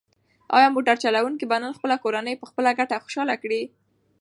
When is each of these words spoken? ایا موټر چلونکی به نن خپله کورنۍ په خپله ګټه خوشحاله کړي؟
ایا 0.55 0.67
موټر 0.75 0.95
چلونکی 1.03 1.45
به 1.51 1.57
نن 1.63 1.71
خپله 1.77 1.95
کورنۍ 2.03 2.33
په 2.37 2.45
خپله 2.49 2.69
ګټه 2.79 2.97
خوشحاله 3.03 3.35
کړي؟ 3.43 3.61